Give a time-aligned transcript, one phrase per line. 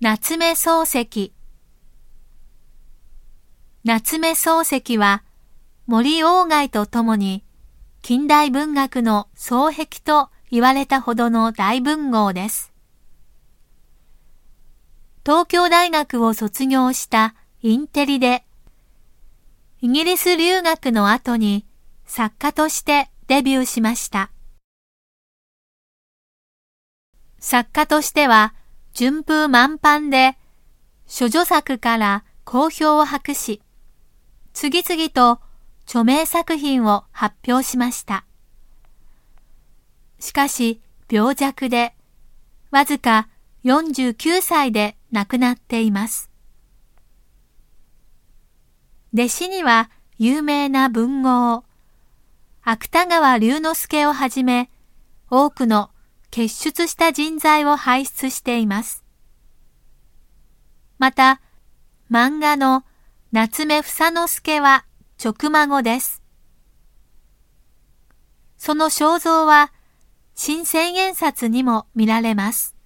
[0.00, 1.32] 夏目漱石
[3.82, 5.24] 夏目漱石は
[5.88, 7.42] 森鴎外と共に
[8.00, 12.72] 近代文学の双璧と言われたほどの大文豪です。
[15.26, 18.44] 東京大学を卒業したインテリで、
[19.80, 21.66] イギリス留学の後に
[22.06, 24.30] 作家としてデビューしました。
[27.40, 28.54] 作家としては
[28.98, 30.36] 順風満帆で、
[31.06, 33.62] 諸女作から好評を博し、
[34.52, 35.40] 次々と
[35.84, 38.24] 著名作品を発表しました。
[40.18, 41.94] しかし、病弱で、
[42.72, 43.28] わずか
[43.62, 46.28] 49歳で亡くなっています。
[49.14, 51.62] 弟子には有名な文豪、
[52.64, 54.68] 芥川龍之介をはじめ、
[55.30, 55.88] 多くの
[56.30, 59.04] 結出した人材を輩出しています。
[60.98, 61.40] また、
[62.10, 62.84] 漫画の
[63.32, 64.84] 夏目房之助は
[65.22, 66.22] 直孫です。
[68.56, 69.72] その肖像は
[70.34, 72.77] 新千円札にも見られます。